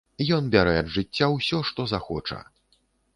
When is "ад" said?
0.83-0.87